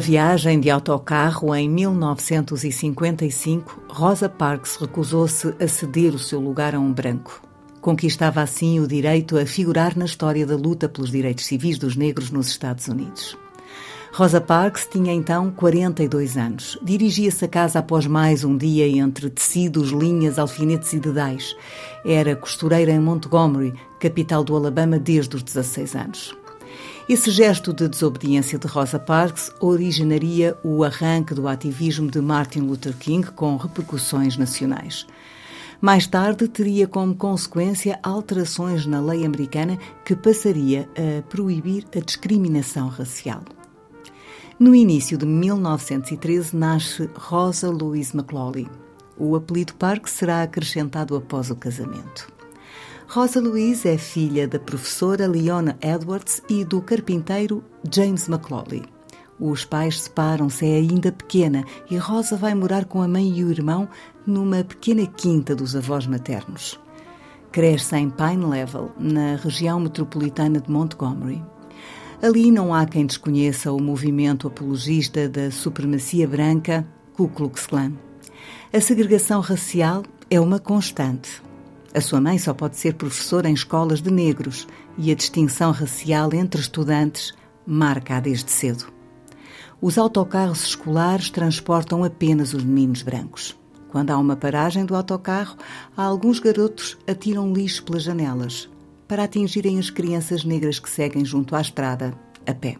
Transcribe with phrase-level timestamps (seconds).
[0.00, 6.80] Numa viagem de autocarro em 1955, Rosa Parks recusou-se a ceder o seu lugar a
[6.80, 7.42] um branco.
[7.82, 12.30] Conquistava assim o direito a figurar na história da luta pelos direitos civis dos negros
[12.30, 13.36] nos Estados Unidos.
[14.10, 16.78] Rosa Parks tinha então 42 anos.
[16.82, 21.54] Dirigia-se a casa após mais um dia entre tecidos, linhas, alfinetes e dedais.
[22.06, 26.39] Era costureira em Montgomery, capital do Alabama, desde os 16 anos.
[27.10, 32.96] Esse gesto de desobediência de Rosa Parks originaria o arranque do ativismo de Martin Luther
[32.96, 35.08] King com repercussões nacionais.
[35.80, 42.86] Mais tarde, teria como consequência alterações na lei americana que passaria a proibir a discriminação
[42.86, 43.42] racial.
[44.56, 48.68] No início de 1913 nasce Rosa Louise McLaughlin.
[49.18, 52.39] O apelido Parks será acrescentado após o casamento.
[53.12, 58.84] Rosa Louise é filha da professora Leona Edwards e do carpinteiro James McClawley.
[59.40, 63.88] Os pais separam-se ainda pequena e Rosa vai morar com a mãe e o irmão
[64.24, 66.78] numa pequena quinta dos avós maternos.
[67.50, 71.42] Cresce em Pine Level, na região metropolitana de Montgomery.
[72.22, 77.92] Ali não há quem desconheça o movimento apologista da supremacia branca Ku Klux Klan.
[78.72, 81.49] A segregação racial é uma constante.
[81.92, 86.32] A sua mãe só pode ser professora em escolas de negros e a distinção racial
[86.32, 87.34] entre estudantes
[87.66, 88.92] marca-a desde cedo.
[89.82, 93.58] Os autocarros escolares transportam apenas os meninos brancos.
[93.88, 95.56] Quando há uma paragem do autocarro,
[95.96, 98.68] alguns garotos atiram lixo pelas janelas
[99.08, 102.14] para atingirem as crianças negras que seguem junto à estrada,
[102.46, 102.76] a pé.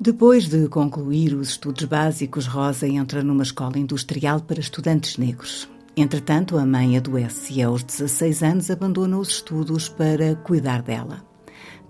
[0.00, 5.68] Depois de concluir os estudos básicos, Rosa entra numa escola industrial para estudantes negros.
[5.96, 11.24] Entretanto, a mãe adoece e aos 16 anos abandona os estudos para cuidar dela.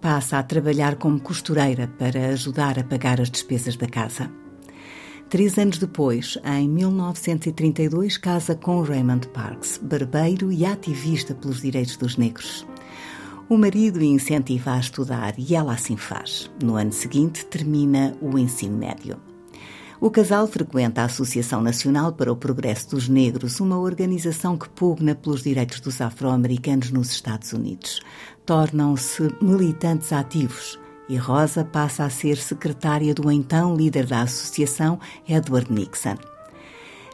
[0.00, 4.30] Passa a trabalhar como costureira para ajudar a pagar as despesas da casa.
[5.30, 12.18] Três anos depois, em 1932, casa com Raymond Parks, barbeiro e ativista pelos direitos dos
[12.18, 12.66] negros.
[13.48, 16.50] O marido incentiva a estudar e ela assim faz.
[16.62, 19.33] No ano seguinte, termina o ensino médio.
[20.04, 25.14] O casal frequenta a Associação Nacional para o Progresso dos Negros, uma organização que pugna
[25.14, 28.02] pelos direitos dos afro-americanos nos Estados Unidos.
[28.44, 30.78] Tornam-se militantes ativos
[31.08, 36.18] e Rosa passa a ser secretária do então líder da associação, Edward Nixon.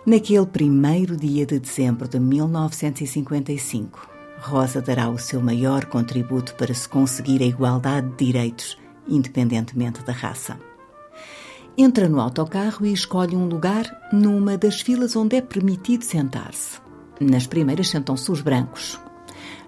[0.05, 6.89] Naquele primeiro dia de dezembro de 1955, Rosa dará o seu maior contributo para se
[6.89, 8.77] conseguir a igualdade de direitos,
[9.07, 10.70] independentemente da raça.
[11.83, 16.79] Entra no autocarro e escolhe um lugar numa das filas onde é permitido sentar-se.
[17.19, 19.01] Nas primeiras sentam-se os brancos.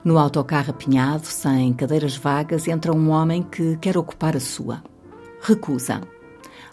[0.04, 4.84] No autocarro apinhado, sem cadeiras vagas, entra um homem que quer ocupar a sua.
[5.40, 6.02] Recusa.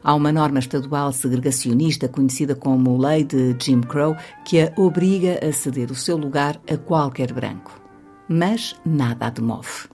[0.04, 5.54] Há uma norma estadual segregacionista conhecida como Lei de Jim Crow que a obriga a
[5.54, 7.82] ceder o seu lugar a qualquer branco.
[8.28, 9.88] Mas nada a demove.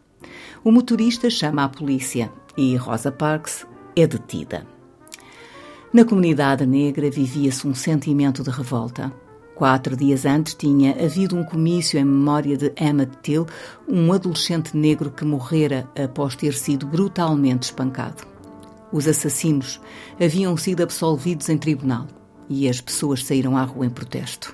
[0.63, 4.74] O motorista chama a polícia e Rosa Parks é detida.
[5.95, 9.13] Na comunidade negra vivia-se um sentimento de revolta.
[9.55, 13.47] Quatro dias antes tinha havido um comício em memória de Emmett Till,
[13.87, 18.27] um adolescente negro que morrera após ter sido brutalmente espancado.
[18.91, 19.79] Os assassinos
[20.21, 22.07] haviam sido absolvidos em tribunal
[22.49, 24.53] e as pessoas saíram à rua em protesto.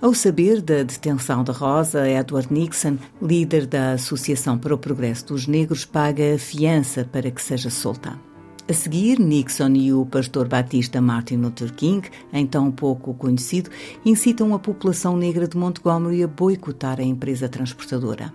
[0.00, 5.46] Ao saber da detenção de Rosa, Edward Nixon, líder da Associação para o Progresso dos
[5.46, 8.31] Negros, paga a fiança para que seja solta.
[8.68, 13.70] A seguir, Nixon e o pastor batista Martin Luther King, então pouco conhecido,
[14.04, 18.32] incitam a população negra de Montgomery a boicotar a empresa transportadora.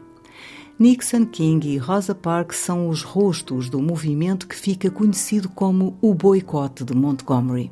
[0.78, 6.14] Nixon, King e Rosa Parks são os rostos do movimento que fica conhecido como o
[6.14, 7.72] boicote de Montgomery.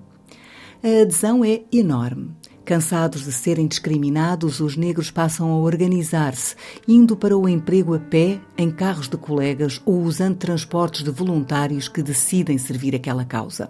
[0.82, 2.32] A adesão é enorme.
[2.66, 6.56] Cansados de serem discriminados, os negros passam a organizar-se,
[6.88, 11.88] indo para o emprego a pé, em carros de colegas ou usando transportes de voluntários
[11.88, 13.70] que decidem servir aquela causa.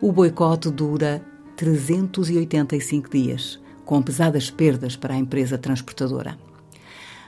[0.00, 1.20] O boicote dura
[1.56, 6.38] 385 dias, com pesadas perdas para a empresa transportadora.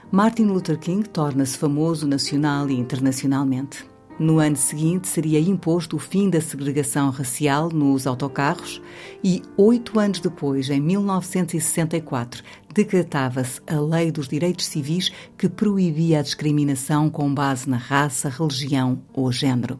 [0.09, 3.85] Martin Luther King torna-se famoso nacional e internacionalmente.
[4.17, 8.81] No ano seguinte, seria imposto o fim da segregação racial nos autocarros
[9.21, 12.41] e, oito anos depois, em 1964,
[12.73, 19.01] decretava-se a Lei dos Direitos Civis que proibia a discriminação com base na raça, religião
[19.13, 19.77] ou género.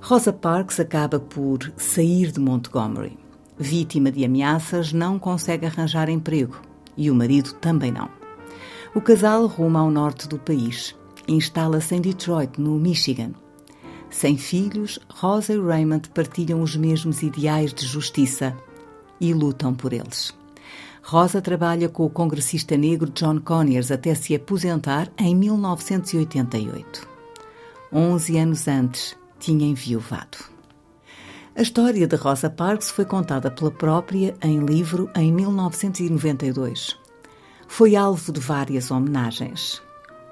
[0.00, 3.16] Rosa Parks acaba por sair de Montgomery.
[3.56, 6.60] Vítima de ameaças, não consegue arranjar emprego
[6.96, 8.08] e o marido também não.
[8.92, 10.96] O casal ruma ao norte do país.
[11.28, 13.32] Instala-se em Detroit, no Michigan.
[14.10, 18.56] Sem filhos, Rosa e Raymond partilham os mesmos ideais de justiça
[19.20, 20.34] e lutam por eles.
[21.02, 27.08] Rosa trabalha com o congressista negro John Conyers até se aposentar em 1988.
[27.92, 30.38] Onze anos antes, tinha enviuvado.
[31.54, 36.98] A história de Rosa Parks foi contada pela própria em livro em 1992.
[37.68, 39.80] Foi alvo de várias homenagens.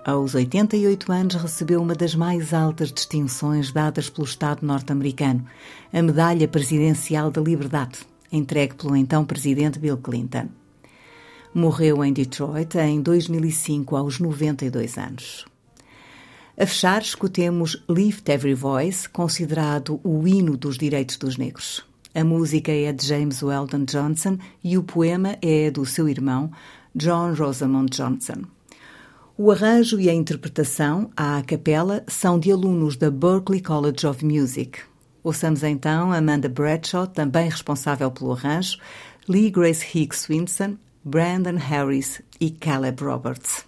[0.06, 5.46] Aos 88 anos recebeu uma das mais altas distinções dadas pelo Estado norte-americano,
[5.90, 10.50] a Medalha Presidencial da Liberdade, entregue pelo então presidente Bill Clinton.
[11.54, 15.46] Morreu em Detroit em 2005 aos 92 anos.
[16.58, 21.82] A fechar, escutemos Lift Every Voice, considerado o hino dos direitos dos negros.
[22.14, 26.52] A música é de James Weldon Johnson e o poema é do seu irmão,
[26.94, 28.53] John Rosamond Johnson.
[29.36, 34.78] O arranjo e a interpretação, à capela, são de alunos da Berklee College of Music.
[35.24, 38.78] Ouçamos então Amanda Bradshaw, também responsável pelo arranjo,
[39.28, 43.66] Lee Grace Hicks Swinson, Brandon Harris e Caleb Roberts.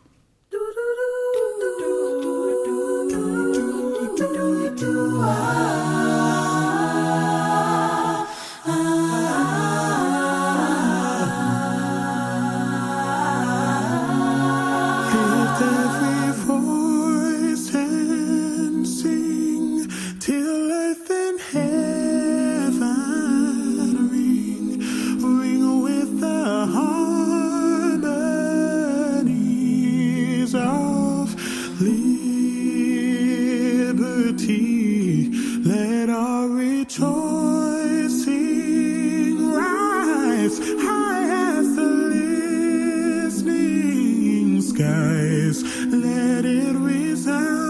[44.77, 45.63] skies.
[45.87, 47.66] Let it resound.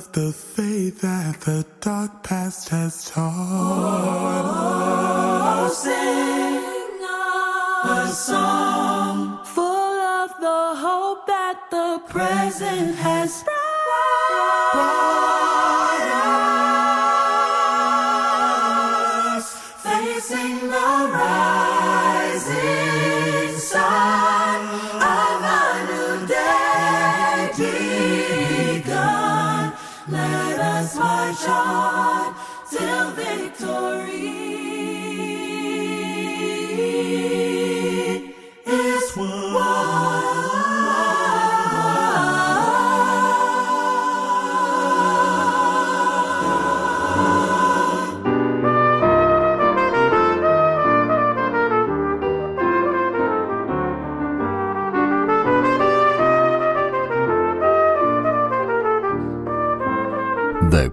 [0.00, 3.34] of the faith that the dark past has taught
[4.32, 4.86] oh,
[5.66, 5.82] us.
[5.82, 7.02] Sing
[7.84, 13.44] a song full of the hope that the present has
[14.72, 15.19] brought.